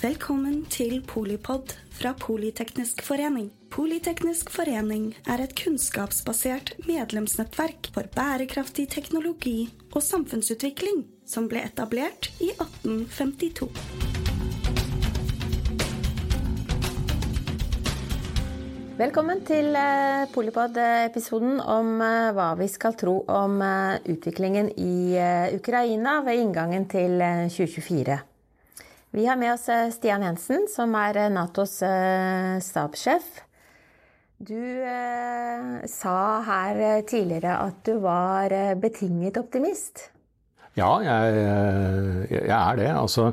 [0.00, 3.50] Velkommen til Polipod fra Politeknisk forening.
[3.68, 12.48] Politeknisk forening er et kunnskapsbasert medlemsnettverk for bærekraftig teknologi og samfunnsutvikling som ble etablert i
[12.54, 13.68] 1852.
[19.04, 25.20] Velkommen til eh, Polipod-episoden om eh, hva vi skal tro om eh, utviklingen i
[25.60, 28.22] Ukraina ved inngangen til 2024.
[29.10, 31.80] Vi har med oss Stian Jensen, som er Natos
[32.62, 33.26] stabssjef.
[34.38, 34.62] Du
[35.90, 36.14] sa
[36.46, 40.06] her tidligere at du var betinget optimist.
[40.78, 41.42] Ja, jeg,
[42.30, 42.88] jeg er det.
[42.94, 43.32] Altså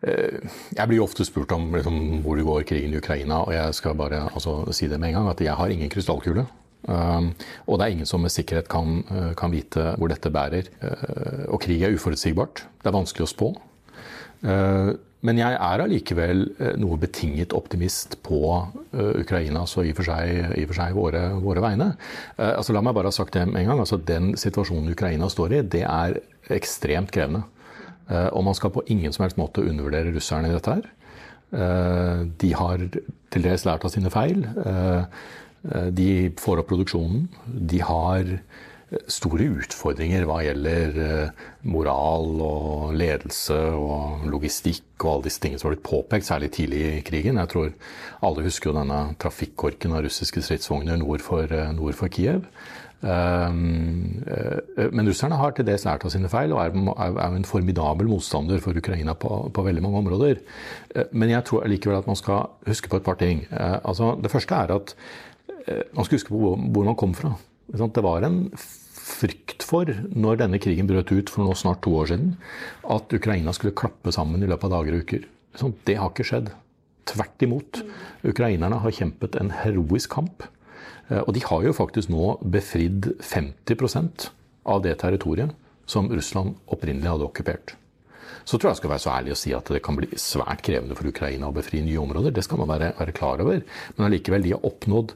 [0.00, 0.40] Eh,
[0.72, 3.98] jeg blir jo ofte spurt om liksom, hvor går krigen i Ukraina, og jeg skal
[3.98, 6.46] bare altså, si det med en gang at jeg har ingen krystallkule.
[6.88, 7.34] Um,
[7.68, 9.02] og det er ingen som med sikkerhet kan,
[9.36, 10.70] kan vite hvor dette bærer.
[10.80, 12.64] Uh, og krig er uforutsigbart.
[12.80, 13.50] Det er vanskelig å spå.
[14.40, 14.96] Uh,
[15.26, 16.46] men jeg er allikevel
[16.80, 18.40] noe betinget optimist på
[19.20, 21.90] Ukraina, så i og for seg, i og for seg våre, våre, vegne.
[22.40, 23.76] Altså, la meg bare ha sagt det en gang.
[23.76, 26.16] Altså, den situasjonen Ukraina står i, det er
[26.56, 27.44] ekstremt krevende.
[28.10, 30.88] Eh, og man skal på ingen som helst måte undervurdere russerne i dette her.
[31.50, 32.82] Eh, de har
[33.30, 34.44] til dels lært av sine feil.
[34.66, 35.04] Eh,
[35.94, 37.26] de får opp produksjonen.
[37.46, 38.38] De har
[39.10, 41.30] store utfordringer hva gjelder
[41.62, 46.82] moral og ledelse og logistikk og alle disse tingene som har blitt påpekt, særlig tidlig
[46.88, 47.38] i krigen.
[47.38, 47.72] Jeg tror
[48.26, 52.46] alle husker jo denne trafikkorken av russiske stridsvogner nord for, nord for Kiev.
[53.00, 56.74] Ehm, eh, men russerne har til dels lært av sine feil og er,
[57.08, 60.42] jo en formidabel motstander for Ukraina på, på, veldig mange områder.
[60.94, 63.46] Eh, men jeg tror likevel at man skal huske på et par ting.
[63.50, 64.94] Eh, altså, det første er at
[65.94, 67.34] man skal huske på hvor man kom fra.
[67.70, 68.38] Det var en
[69.10, 72.34] frykt for, når denne krigen brøt ut for nå snart to år siden,
[72.82, 75.26] at Ukraina skulle klappe sammen i løpet av dager og uker.
[75.86, 76.52] Det har ikke skjedd.
[77.10, 77.82] Tvert imot.
[78.26, 80.44] Ukrainerne har kjempet en heroisk kamp.
[81.10, 84.30] Eh, og de har jo faktisk nå befridd 50%
[84.70, 85.54] av det territoriet
[85.90, 87.74] som Russland opprinnelig hadde okkupert.
[88.46, 90.62] Så tror jeg jeg skal være så ærlig å si at det kan bli svært
[90.66, 92.32] krevende for Ukraina å befri nye områder.
[92.34, 93.60] Det skal man være, være klar over.
[93.96, 95.14] Men allikevel, de har oppnådd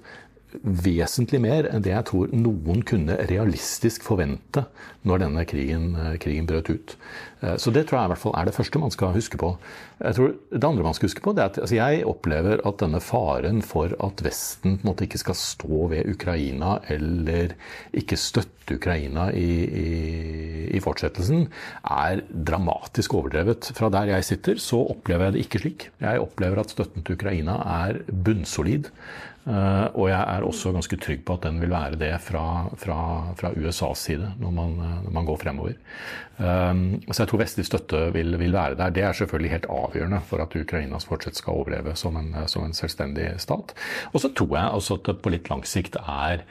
[0.62, 4.64] vesentlig mer enn det jeg tror noen kunne realistisk forvente
[5.04, 6.96] når denne krigen, eh, krigen, brøt ut.
[7.42, 9.54] Eh, så det tror jeg i hvert fall er det første man skal huske på.
[10.00, 12.78] Jeg tror Det andre man skal huske på, det er at altså jeg opplever at
[12.78, 17.54] denne faren for at Vesten på en måte ikke skal stå ved Ukraina eller
[17.92, 19.88] ikke støtte Ukraina i, i,
[20.72, 21.48] i fortsettelsen,
[21.84, 23.72] er dramatisk overdrevet.
[23.76, 25.88] Fra der jeg sitter, så opplever jeg det ikke slik.
[26.00, 28.88] Jeg opplever at støtten til Ukraina er bunnsolid.
[29.44, 32.98] Uh, og jeg er også ganske trygg på at den vil være det fra, fra,
[33.36, 35.74] fra USAs side når man, når man går fremover.
[36.38, 38.94] Um, så jeg tror vestlig støtte vil, vil, være der.
[38.96, 42.72] Det er selvfølgelig helt avgjørende for at Ukrainas fortsatt skal overleve som en, som en
[42.74, 43.74] selvstendig stat.
[44.12, 46.42] Og så tror jeg også at det på litt lang sikt er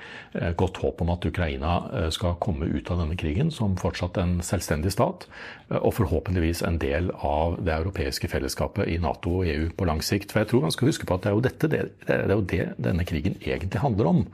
[0.58, 1.74] godt håp om at Ukraina
[2.16, 5.28] skal komme ut av denne krigen som fortsatt en selvstendig stat,
[5.70, 10.32] og forhåpentligvis en del av det europeiske fellesskapet i Nato og EU på lang sikt.
[10.32, 12.34] For jeg tror man skal huske på at det er jo dette, det, det er
[12.34, 14.26] jo det denne krigen egentlig handler om.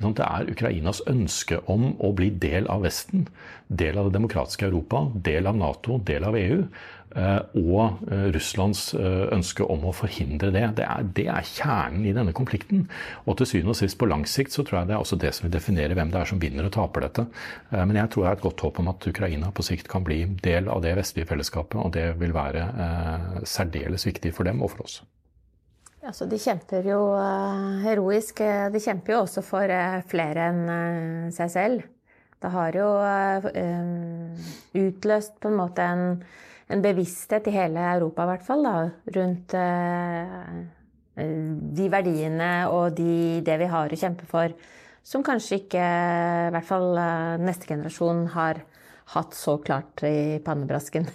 [0.00, 3.26] Det er Ukrainas ønske om å bli del av Vesten,
[3.68, 6.64] del av det demokratiske Europa, del av Nato, del av EU.
[7.10, 10.62] Eh, og eh, Russlands eh, ønske om å forhindre det.
[10.78, 12.84] Det er, det er, kjernen i denne konflikten.
[13.26, 15.34] Og til syvende og sist, på lang sikt, så tror jeg det er også det
[15.34, 17.26] som vil definere hvem det er som vinner og taper dette.
[17.74, 20.22] Men jeg tror jeg har et godt håp om at Ukraina på sikt kan bli
[20.44, 22.68] del av det vestlige fellesskapet, og det vil være
[23.48, 25.00] særdeles viktig for dem og for oss.
[26.00, 28.40] Altså, de kjemper jo uh, heroisk.
[28.72, 31.88] De kjemper jo også for uh, flere enn seg selv.
[32.40, 32.86] Det har jo
[34.80, 36.22] utløst på en måte en,
[36.72, 38.72] en, bevissthet i hele Europa, i hvert fall, da,
[39.18, 39.56] rundt
[41.20, 44.56] de verdiene og de, det vi har å kjempe for,
[45.04, 46.96] som kanskje ikke, i hvert fall
[47.44, 48.64] neste generasjon, har
[49.18, 51.12] hatt så klart i pannebrasken.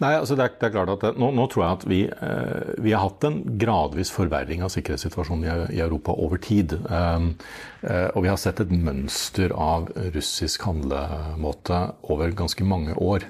[0.00, 2.00] Nei, altså det er, det er klart at det, nå, nå, tror jeg at vi,
[2.08, 6.76] eh, vi, har hatt en gradvis forverring av sikkerhetssituasjonen i, i Europa over tid.
[6.88, 7.34] Um,
[7.84, 11.82] eh, og vi har sett et mønster av russisk handlemåte
[12.12, 13.28] over ganske mange år.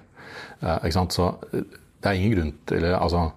[0.61, 1.17] Eh, ikke sant?
[1.17, 1.65] Så eh,
[2.01, 3.29] det er ingen grunn til altså,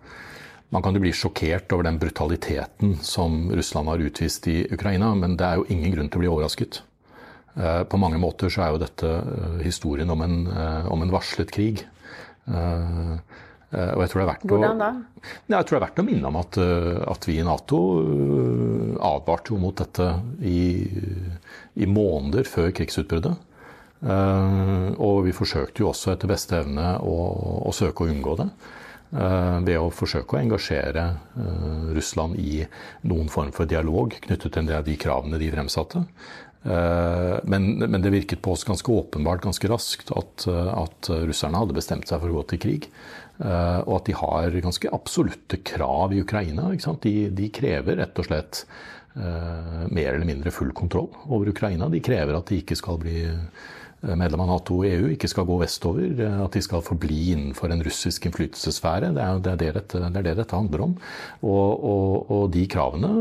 [0.74, 5.38] man kan jo bli sjokkert over den brutaliteten som Russland har utvist i Ukraina, men
[5.38, 6.82] det er jo ingen grunn til å bli overrasket.
[7.54, 10.38] Eh, på mange måter så er jo dette eh, historien om en,
[10.90, 11.86] om en varslet krig.
[12.48, 13.18] Uh,
[13.74, 14.88] og jeg tror det er verdt Hvordan da?
[14.94, 17.80] Å, jeg tror det er verdt å minne om at, eh, at vi i Nato
[19.02, 20.12] advarte jo mot dette
[20.46, 20.60] i,
[21.82, 23.50] i måneder før krigsutbruddet.
[24.04, 27.16] Og vi forsøkte jo også etter beste evne å,
[27.66, 28.50] å søke å unngå det.
[29.64, 31.08] ved å forsøke å engasjere
[31.96, 32.66] Russland i
[33.10, 36.04] noen form for dialog knyttet til de kravene de fremsatte.
[36.64, 42.08] Men, men, det virket på oss ganske åpenbart ganske raskt at, at, russerne hadde bestemt
[42.08, 42.88] seg for å gå til krig.
[43.44, 46.70] Og at de har ganske absolutte krav i Ukraina.
[47.04, 48.64] De, de, krever rett og slett
[49.14, 51.92] mer eller mindre full kontroll over Ukraina.
[51.92, 55.48] De krever at de ikke skal bli Eh, medlem av Nato og EU ikke skal
[55.48, 59.14] gå vestover, eh, at de skal forbli innenfor en russisk innflytelsessfære.
[59.16, 60.96] Det er, det, det, dette, det er det, dette, handler om.
[61.42, 63.12] Og, og, og, de kravene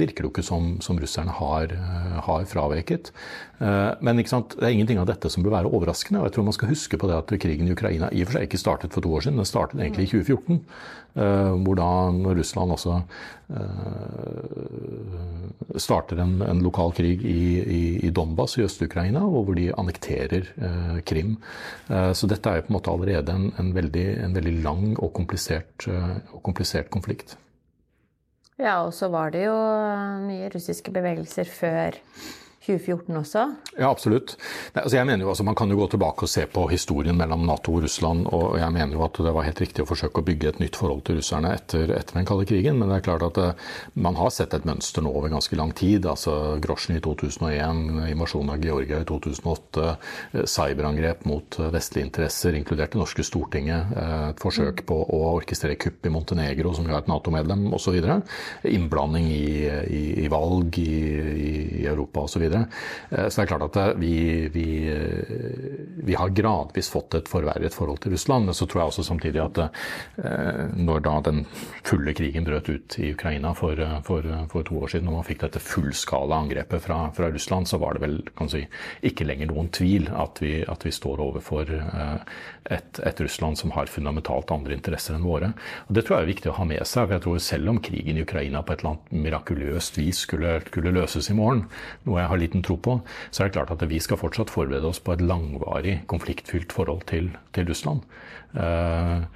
[0.00, 1.74] virker det jo ikke som, som russerne har,
[2.28, 3.12] har fraveket.
[3.60, 6.20] Eh, men det er ingenting av dette som bør være overraskende.
[6.20, 8.38] og jeg tror man skal huske på det at Krigen i Ukraina i og for
[8.38, 10.60] seg ikke startet for to år siden, den startet egentlig i 2014.
[11.14, 12.96] Hvor da Russland også
[15.76, 20.48] starter en, en lokal krig i, i, i Donbas i Øst-Ukraina, og hvor de annekterer
[20.54, 21.36] eh, Krim.
[21.88, 24.86] Eh, så dette er jo på en måte allerede en, en, veldig, en veldig, lang
[24.98, 27.36] og komplisert, eh, og komplisert konflikt.
[28.60, 29.54] Ja, og så var det jo
[30.28, 31.98] mye russiske bevegelser før
[32.64, 33.44] 2014 også?
[33.76, 34.34] Ja, absolutt.
[34.72, 37.44] Altså jeg mener jo altså Man kan jo gå tilbake og se på historien mellom
[37.46, 38.26] Nato og Russland.
[38.32, 40.78] og Jeg mener jo at det var helt riktig å forsøke å bygge et nytt
[40.80, 42.78] forhold til russerne etter, etter den kalde krigen.
[42.78, 45.74] Men det er klart at eh, man har sett et mønster nå over ganske lang
[45.76, 46.06] tid.
[46.06, 47.84] altså Grosjen i 2001,
[48.14, 49.90] invasjonen av Georgia i 2008,
[50.32, 55.78] eh, cyberangrep mot eh, vestlige interesser, inkludert det norske Stortinget, et forsøk på å orkestrere
[55.80, 57.96] kupp i Montenegro, som jo er et Nato-medlem, osv.
[58.68, 60.92] Innblanding i, i, i valg i,
[61.80, 62.44] i Europa osv.
[62.62, 64.14] Eh, så det er klart at eh, vi,
[64.54, 68.48] vi, eh, vi, har gradvis fått et forverret forhold til Russland.
[68.48, 69.60] Men så tror jeg også samtidig at
[70.74, 71.42] når da den
[71.86, 75.44] fulle krigen brøt ut i Ukraina for, for, for to år siden, og man fikk
[75.44, 78.18] dette fullskala angrepet fra, fra, Russland, så var det vel
[78.50, 78.62] si,
[79.06, 81.72] ikke lenger noen tvil at vi, at vi står overfor
[82.70, 85.52] et, et, Russland som har fundamentalt andre interesser enn våre.
[85.88, 87.06] Og Det tror jeg er viktig å ha med seg.
[87.06, 90.60] for jeg tror Selv om krigen i Ukraina på et eller annet mirakuløst vis skulle,
[90.68, 91.66] skulle løses i morgen,
[92.04, 92.98] noe jeg har liten tro på,
[93.30, 97.04] så er det klart at vi skal fortsatt forberede oss på et langvarig konfliktfylt forhold
[97.10, 98.04] til, til Russland.
[98.54, 99.26] Uh,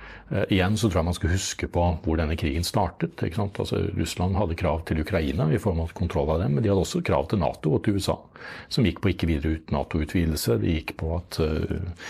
[0.52, 3.22] igjen så tror jeg man skal huske på hvor denne krigen startet.
[3.24, 6.84] Altså, Russland hadde krav til Ukraina i form av kontroll av dem, men de hadde
[6.84, 8.18] også krav til Nato og til USA,
[8.68, 10.58] som gikk på ikke videre ut Nato-utvidelse.
[10.60, 12.04] De gikk på at uh,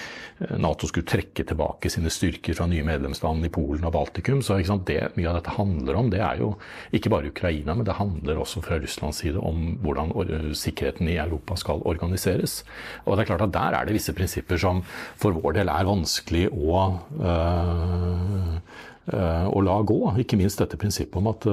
[0.58, 4.42] Nato skulle trekke tilbake sine styrker fra nye medlemsland i Polen og Baltikum.
[4.42, 6.52] Så det mye av dette handler om, det er jo
[6.94, 10.14] ikke bare Ukraina, men det handler også fra Russlands side om hvordan
[10.58, 12.60] sikkerheten i Europa skal organiseres.
[13.06, 14.82] Og det er klart at Der er det visse prinsipper som
[15.18, 16.82] for vår del er vanskelig å
[17.18, 18.07] øh,
[19.08, 19.96] å la gå.
[20.20, 21.46] Ikke minst dette prinsippet om at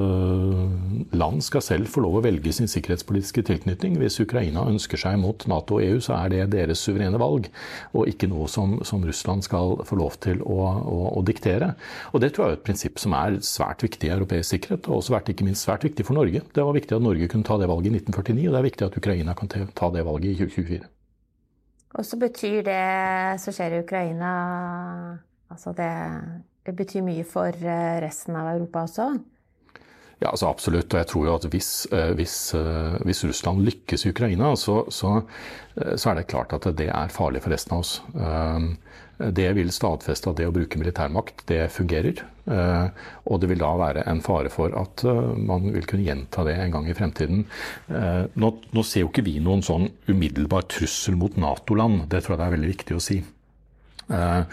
[1.16, 3.96] land skal selv få lov å velge sin sikkerhetspolitiske tilknytning.
[4.02, 7.48] Hvis Ukraina ønsker seg mot Nato og EU, så er det deres suverene valg,
[7.96, 11.74] og ikke noe som, som Russland skal få lov til å, å, å, diktere.
[12.12, 15.00] Og Det tror jeg er et prinsipp som er svært viktig i europeisk sikkerhet, og
[15.00, 16.44] også vært, ikke minst svært viktig for Norge.
[16.56, 18.90] Det var viktig at Norge kunne ta det valget i 1949, og det er viktig
[18.90, 20.92] at Ukraina kan ta det valget i 2024.
[21.96, 22.84] Og så betyr det
[23.40, 24.32] som skjer i Ukraina
[25.54, 25.92] Altså det,
[26.66, 29.10] det betyr mye for eh, resten av Europa også?
[30.22, 30.90] Ja, altså absolutt.
[30.94, 34.82] Og jeg tror jo at hvis, eh, hvis, eh, hvis Russland lykkes i Ukraina, så,
[34.90, 35.20] så,
[35.76, 38.00] så, er det klart at det er farlig for resten av oss.
[39.16, 42.18] Det vil stadfeste at det å bruke militærmakt, det fungerer.
[43.32, 45.06] Og det vil da være en fare for at
[45.40, 47.46] man vil kunne gjenta det en gang i fremtiden.
[47.88, 52.10] Nå, nå ser jo ikke vi noen sånn umiddelbar trussel mot Nato-land.
[52.12, 53.22] Det tror jeg det er veldig viktig å si.
[54.06, 54.46] Uh,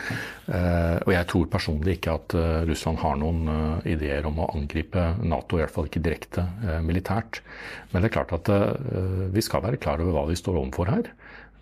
[0.49, 3.51] uh, og jeg tror personlig ikke at uh, Russland har noen
[3.89, 6.47] ideer om å angripe Nato, i hvert fall ikke direkte
[6.87, 7.43] militært.
[7.93, 8.49] Men det er klart at
[9.33, 11.11] vi skal være klar over hva vi står overfor her.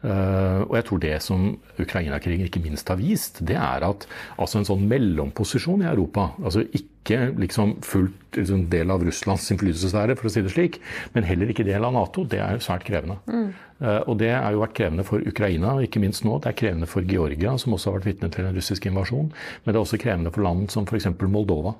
[0.00, 1.42] Uh, og jeg tror det som
[1.76, 4.06] Ukraina-krigen ikke minst har vist, det er at
[4.40, 10.16] altså en sånn mellomposisjon i Europa, altså ikke liksom fullt liksom del av Russlands innflytelsessfære,
[10.16, 10.78] for å si det slik,
[11.12, 13.18] men heller ikke del av Nato, det er svært krevende.
[13.28, 13.50] Mm.
[13.80, 16.38] Uh, og det har jo vært krevende for Ukraina, ikke minst nå.
[16.40, 19.28] Det er krevende for Georgia, som også har vært vitne til en russisk invasjon.
[19.64, 21.12] Men det er også krevende for land som f.eks.
[21.28, 21.76] Moldova.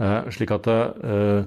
[0.00, 1.42] Eh, slik at eh,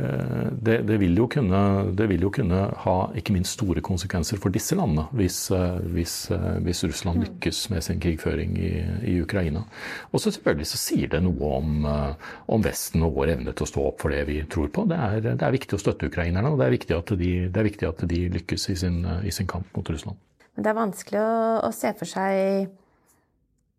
[0.00, 1.60] eh, det, det, vil kunne,
[1.92, 5.50] det, vil jo kunne, ha ikke minst store konsekvenser for disse landene hvis,
[5.92, 6.14] hvis,
[6.64, 8.72] hvis Russland lykkes med sin krigføring i,
[9.12, 9.66] i Ukraina.
[10.12, 13.70] Og så selvfølgelig så sier det noe om, om, Vesten og vår evne til å
[13.74, 14.86] stå opp for det vi tror på.
[14.88, 17.68] Det er, det er viktig å støtte ukrainerne, og det er viktig at de, er
[17.68, 20.16] viktig at de lykkes i sin, i sin, kamp mot Russland.
[20.56, 21.32] Men det er vanskelig å,
[21.68, 22.72] å se for seg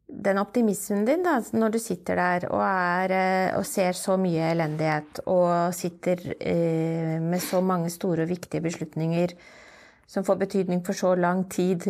[0.09, 4.51] den optimismen din da, når du sitter der og, er, eh, og ser så mye
[4.51, 9.35] elendighet og sitter eh, med så mange store og viktige beslutninger
[10.09, 11.85] som får betydning for så lang tid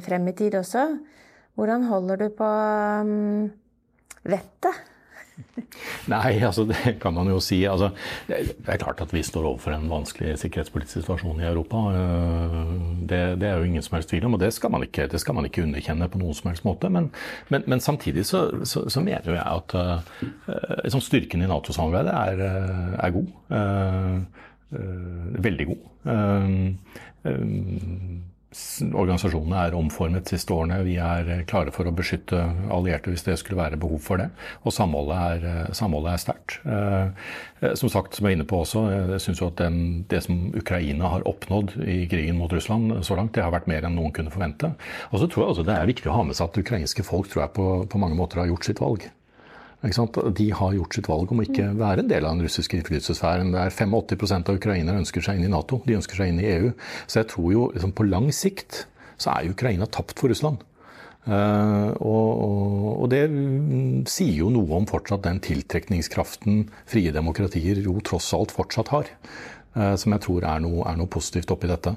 [0.00, 0.86] frem i tid også,
[1.54, 2.48] hvordan holder du på
[3.04, 3.50] um,
[4.24, 4.78] vettet?
[6.12, 7.62] Nei, altså det kan man jo si.
[7.68, 7.90] Altså,
[8.28, 11.82] det er klart at vi står overfor en vanskelig sikkerhetspolitisk situasjon i Europa.
[11.96, 12.58] Eh,
[13.10, 15.36] det, det er jo ingen som helst tvil om, og det skal man ikke, skal
[15.38, 16.90] man ikke underkjenne på noen som helst måte.
[16.92, 17.10] Men,
[17.52, 22.36] men, men samtidig så, så, så, mener jeg at uh, styrken i Nato-samarbeidet er,
[22.98, 23.28] er, god.
[23.50, 24.16] Uh,
[24.76, 25.82] uh, veldig god.
[28.52, 30.82] Organisasjonene er omformet de siste årene.
[30.86, 32.40] Vi er eh, klare for å beskytte
[32.72, 34.28] allierte hvis det skulle være behov for det.
[34.66, 36.58] Og samholdet er, eh, samholdet er sterkt.
[36.66, 39.80] Eh, som sagt, som jeg er inne på også, jeg syns at den,
[40.10, 43.86] det som Ukraina har oppnådd i krigen mot Russland så langt, det har vært mer
[43.86, 44.74] enn noen kunne forvente.
[45.12, 47.30] Og så tror jeg også det er viktig å ha med seg at ukrainske folk
[47.32, 49.08] tror jeg på, på mange måter har gjort sitt valg.
[49.82, 53.50] De har gjort sitt valg om å ikke være en del av den russiske innflytelsessfæren.
[53.50, 56.50] Det er 85% av ukrainere ønsker seg inn i Nato, de ønsker seg inn i
[56.52, 56.70] EU.
[57.10, 58.84] Så jeg tror jo liksom, på lang sikt
[59.18, 60.62] så er Ukraina tapt for Russland.
[61.22, 63.20] Uh, og, og, og, det
[64.10, 69.10] sier jo noe om fortsatt den tiltrekningskraften frie demokratier jo tross alt fortsatt har.
[69.74, 71.94] Uh, som jeg tror er noe, er noe positivt oppi dette.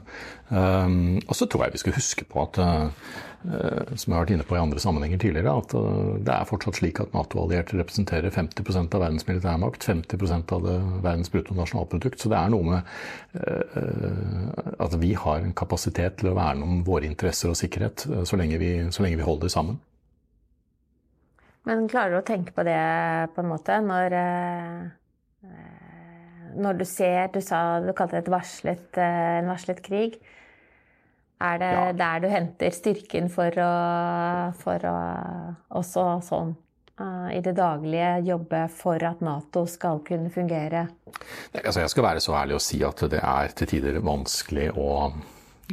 [0.50, 2.62] Uh, og så tror jeg vi skal huske på at
[3.46, 6.80] som jeg har vært inne på i andre sammenhenger tidligere, at eh, det er fortsatt
[6.80, 10.76] slik at Nato-allierte representerer 50% av verdens militærmakt, 50 av det,
[11.06, 12.22] verdens bruttonasjonalprodukt.
[12.22, 12.92] Så det er noe med
[13.38, 18.40] uh, at vi har en kapasitet til å verne om våre interesser og sikkerhet så
[18.40, 19.80] lenge vi, så lenge vi holder sammen.
[21.66, 22.80] Men klarer du å tenke på det
[23.36, 24.18] på en måte når
[26.56, 30.20] når du ser Du sa du kalte det varslet, en varslet krig.
[31.44, 31.88] Er det ja.
[32.00, 33.72] der du henter styrken for å,
[34.56, 35.00] for å
[35.76, 36.54] også sånn
[37.02, 40.86] uh, i det daglige jobbe for at Nato skal kunne fungere?
[41.60, 45.10] Altså jeg skal være så ærlig å si at det er til tider vanskelig å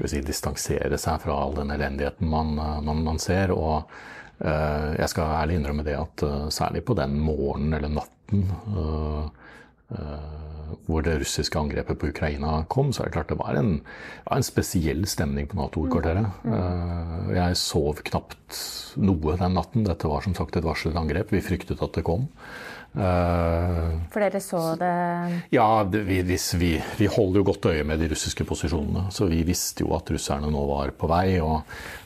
[0.02, 3.54] si, distansere seg fra all den elendigheten man, man, man ser.
[3.54, 3.86] og
[4.42, 8.48] uh, jeg skal ærlig innrømme det at uh, særlig på den morgenen eller natten
[10.88, 13.72] hvor det russiske angrepet på Ukraina kom, så er det klart det var en,
[14.32, 16.42] en spesiell stemning på Nato-hovedkvarteret.
[16.42, 16.52] Mm.
[16.52, 18.60] Uh, jeg sov knapt
[19.02, 19.86] noe den natten.
[19.88, 21.32] Dette var som sagt et varslet angrep.
[21.32, 22.28] Vi fryktet at det kom.
[22.92, 24.92] Uh, For dere så det
[25.54, 26.18] Ja, det, vi,
[26.60, 29.06] vi, vi, holder jo godt øye med de russiske posisjonene.
[29.08, 31.40] Så vi visste jo at russerne nå var på vei.
[31.40, 31.62] Og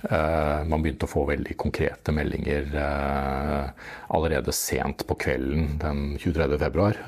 [0.06, 6.52] uh, man begynte å få veldig konkrete meldinger uh, allerede sent på kvelden den 23.
[6.62, 7.02] februar.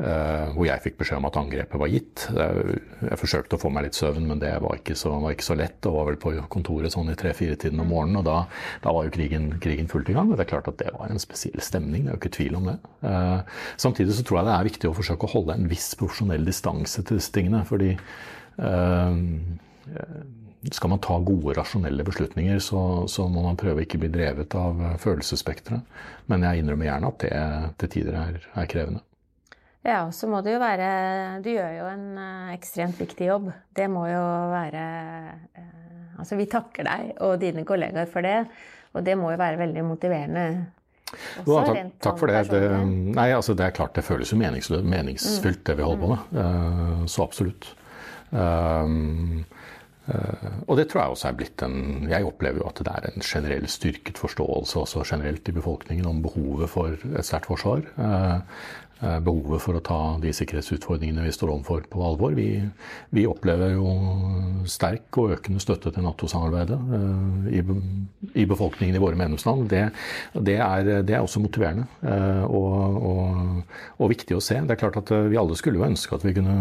[0.00, 2.22] hvor jeg fikk beskjed om at angrepet var gitt.
[2.32, 5.56] Jeg forsøkte å få meg litt søvn, men det var ikke så, var ikke så
[5.60, 5.84] lett.
[5.84, 8.22] Og var vel på kontoret sånn i tre-fire-tiden om morgenen.
[8.22, 8.38] Og da,
[8.80, 10.30] da var jo krigen, krigen fullt i gang.
[10.32, 12.06] Og det er klart at det var en spesiell stemning.
[12.06, 12.76] Det er jo ikke tvil om det.
[13.08, 13.40] Eh,
[13.80, 17.02] samtidig så tror jeg det er viktig å forsøke å holde en viss profesjonell distanse
[17.02, 17.64] til disse tingene.
[17.68, 19.20] fordi eh,
[20.70, 24.82] skal man ta gode, rasjonelle beslutninger, så, så må man prøve ikke bli drevet av
[25.00, 25.86] følelsesspekteret.
[26.28, 27.38] Men jeg innrømmer gjerne at det
[27.80, 29.00] til tider er, er krevende.
[29.80, 30.88] Ja, og så må det jo være
[31.40, 32.18] Du gjør jo en
[32.52, 33.46] ekstremt viktig jobb.
[33.72, 34.82] Det må jo være
[36.20, 38.42] Altså, vi takker deg og dine kollegaer for det.
[38.92, 40.44] Og det må jo være veldig motiverende
[41.46, 42.44] jo, takk, takk, for det.
[42.52, 42.62] det.
[43.16, 46.36] Nei, altså det er klart det føles jo meningsfylt, det vi holder på med.
[46.36, 47.72] Uh, så absolutt.
[48.30, 49.40] Um,
[50.06, 53.08] uh, og det tror jeg også er blitt en Jeg opplever jo at det er
[53.10, 57.82] en generell styrket forståelse også generelt i befolkningen om behovet for et sterkt forsvar.
[57.98, 58.38] Uh,
[58.89, 62.34] Eh, behovet for å ta de sikkerhetsutfordringene vi står overfor, på alvor.
[62.36, 62.60] Vi,
[63.16, 63.94] vi, opplever jo
[64.68, 67.62] sterk og økende støtte til Nato-samarbeidet uh, i,
[68.34, 69.68] i, befolkningen i våre medlemsland.
[69.70, 69.86] Det,
[70.34, 74.58] det, er, det er, også motiverende uh, og, og, og, viktig å se.
[74.60, 76.58] Det er klart at Vi alle skulle jo ønske at vi kunne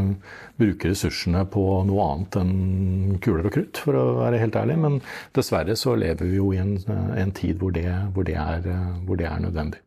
[0.60, 4.80] bruke ressursene på noe annet enn kuler og krutt, for å være helt ærlig.
[4.80, 5.02] Men
[5.36, 8.66] dessverre så lever vi jo i en, en tid hvor det, hvor det, er,
[9.08, 9.84] hvor er nødvendig.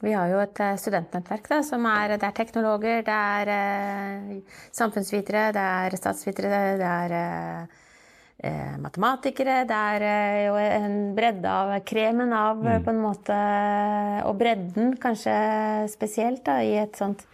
[0.00, 4.60] Vi har jo et eh, studentnettverk da, som er, det er teknologer, det er eh,
[4.72, 7.82] samfunnsvitere, det er statsvitere, det er eh,
[8.48, 9.58] eh, matematikere.
[9.68, 12.86] Det er eh, jo en bredde av kremen av, mm.
[12.86, 13.36] på en måte,
[14.24, 15.36] og bredden kanskje
[15.92, 17.26] spesielt da, i et sånt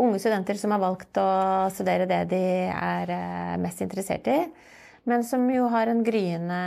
[0.00, 1.30] unge studenter som har valgt å
[1.70, 4.40] studere det de er eh, mest interessert i,
[5.06, 6.62] men som jo har en gryende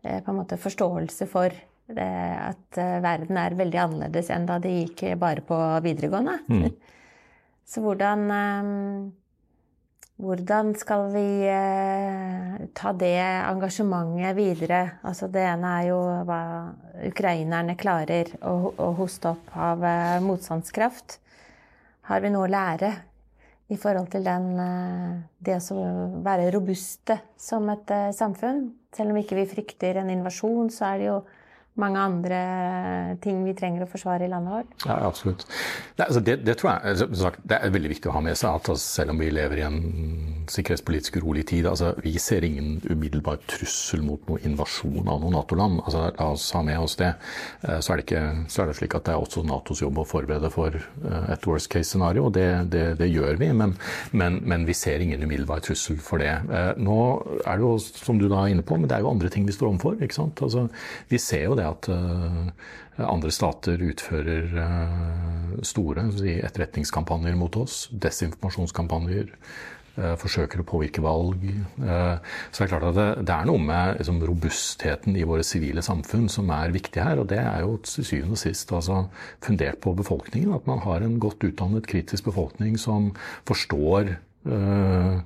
[0.00, 1.52] på en måte forståelse for
[1.94, 6.40] at eh, verden er veldig annerledes enn da de gikk bare på videregående.
[6.50, 6.72] Mm.
[7.70, 8.70] Så hvordan eh,
[10.16, 14.80] hvordan skal vi eh, ta det engasjementet videre?
[15.06, 16.40] Altså det ene er jo hva
[17.06, 19.84] ukrainerne klarer å, å hoste opp av
[20.24, 21.20] motstandskraft.
[22.08, 22.94] Har vi noe å lære
[23.70, 24.52] i forhold til den,
[25.42, 25.86] det å
[26.22, 28.68] være robuste som et samfunn?
[28.94, 31.18] Selv om ikke vi frykter en invasjon, så er det jo
[31.80, 32.40] mange andre
[33.24, 34.74] ting vi trenger å forsvare i landet vårt?
[34.86, 35.44] Ja, absolutt.
[35.96, 38.70] Det, altså det, det jeg sagt, det er veldig viktig å ha med seg at
[38.72, 39.80] altså, selv om vi lever i en
[40.50, 45.82] sikkerhetspolitisk urolig tid, altså, vi ser ingen umiddelbar trussel mot noen invasjon av noe Nato-land.
[45.84, 47.12] Altså, la oss ha med oss det.
[47.66, 50.00] Eh, så er det, ikke, så er det slik at det er også Natos jobb
[50.00, 53.50] å forberede for eh, et worst case-scenario, og det, gjør vi.
[53.56, 53.76] Men,
[54.16, 56.32] men, men, vi ser ingen umiddelbar trussel for det.
[56.32, 56.98] Eh, nå
[57.44, 59.46] er det jo, som du da er inne på, men det er jo andre ting
[59.46, 60.00] vi står overfor.
[60.00, 60.30] ikke?
[60.46, 60.66] Altså,
[61.12, 67.86] vi ser jo det at uh, andre stater utfører uh, store etterretningskampanjer mot oss.
[67.92, 69.32] Desinformasjonskampanjer.
[69.96, 71.40] Uh, forsøker å påvirke valg.
[71.80, 76.26] så det er klart at det, er noe med liksom, robustheten i våre sivile samfunn
[76.28, 77.22] som er viktig her.
[77.22, 79.06] Og det er jo til syvende og sist altså,
[79.40, 80.52] fundert på befolkningen.
[80.52, 83.14] At man har en godt utdannet, kritisk befolkning som
[83.48, 85.18] forstår Eh,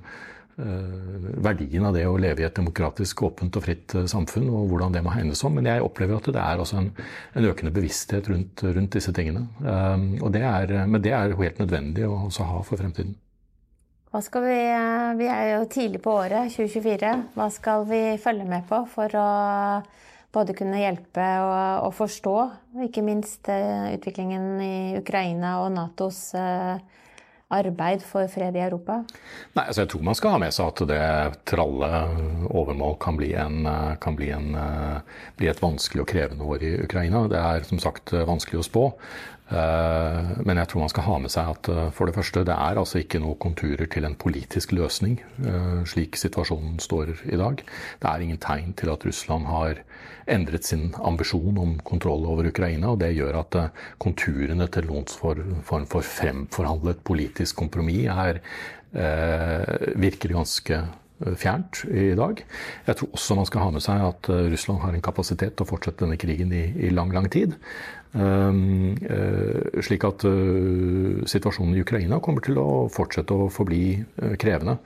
[0.57, 4.95] verdien av det å leve i et demokratisk, åpent og fritt eh, samfunn, og hvordan
[4.95, 5.55] det må hegnes om.
[5.57, 9.45] Men jeg opplever at det er en, en, økende bevissthet rundt, rundt disse tingene.
[9.63, 13.15] Um, det er, men det er helt nødvendig å ha for fremtiden.
[14.11, 14.55] Vi,
[15.17, 17.11] vi er jo tidlig på året, 2024.
[17.37, 19.27] Hva skal vi følge med på for å
[20.35, 22.35] både kunne hjelpe og, og forstå,
[22.87, 26.25] ikke minst utviklingen i Ukraina og Natos
[27.51, 29.01] arbeid for fred i Europa?
[29.57, 31.01] Nei, altså Jeg tror man skal ha med seg at det
[31.51, 31.89] tralle
[32.49, 33.67] overmål kan, bli, en,
[34.03, 34.55] kan bli, en,
[35.39, 37.25] bli, et vanskelig og krevende år i Ukraina.
[37.31, 38.85] Det er som sagt vanskelig å spå.
[39.51, 42.55] Eh, men jeg tror man skal ha med seg at eh, for det første, det
[42.55, 47.63] er altså ikke noen konturer til en politisk løsning eh, slik situasjonen står i dag.
[47.99, 49.83] Det er ingen tegn til at Russland har
[50.31, 52.93] endret sin ambisjon om kontroll over Ukraina.
[52.93, 53.59] og Det gjør at
[53.99, 58.39] konturene til noen form for fremforhandlet politisk kompromiss er,
[59.99, 60.77] virker ganske
[61.39, 62.43] fjernt i dag.
[62.87, 65.71] Jeg tror også man skal ha med seg at Russland har en kapasitet til å
[65.71, 67.57] fortsette denne krigen i, i lang, lang tid.
[68.13, 74.33] Um, uh, slik at uh, situasjonen i Ukraina kommer til å fortsette å forbli uh,
[74.41, 74.77] krevende.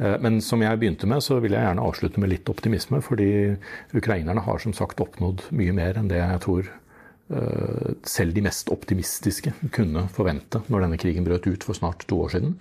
[0.00, 3.02] Men som jeg begynte med, så vil jeg gjerne avslutte med litt optimisme.
[3.04, 3.58] Fordi
[3.92, 6.89] ukrainerne har som sagt oppnådd mye mer enn det jeg tror Eh,
[7.30, 12.32] selv de mest optimistiske kunne forvente når denne krigen brøt ut for snart to år
[12.34, 12.56] siden.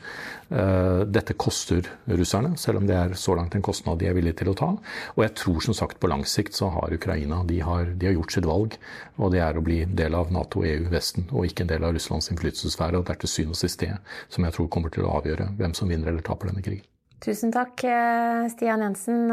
[0.49, 4.39] Eh, dette koster russerne, selv om det er så langt en kostnad de er villige
[4.41, 4.69] til å ta.
[5.15, 8.17] Og jeg tror som sagt på lang sikt så har Ukraina de har, de har
[8.17, 8.77] gjort sitt valg.
[9.17, 11.95] Og det er å bli del av Nato, EU, Vesten, og ikke en del av
[11.95, 12.99] Russlands innflytelsessfære.
[12.99, 13.93] Og det er til syvende og sist det
[14.29, 16.85] som jeg tror kommer til å avgjøre hvem som vinner eller taper denne krigen.
[17.19, 19.25] Tusen takk, eh, Stian Jensen,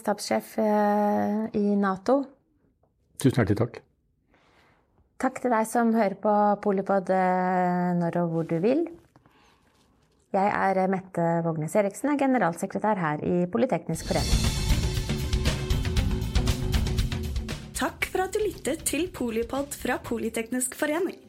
[0.00, 2.22] stabssjef i Nato.
[3.20, 3.82] Tusen hjertelig takk.
[5.20, 8.82] Takk til deg som hører på Polipod eh, når og hvor du vil.
[10.34, 14.50] Jeg er eh, Mette Vågnes Eriksen, er generalsekretær her i Politeknisk forening.
[17.78, 21.20] Takk for at du lyttet til Polipod fra Politeknisk forening.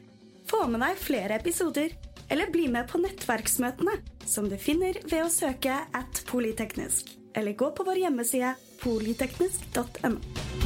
[0.50, 1.94] Få med deg flere episoder,
[2.30, 7.70] eller bli med på nettverksmøtene, som du finner ved å søke at polyteknisk, eller gå
[7.74, 10.65] på vår hjemmeside polyteknisk.no.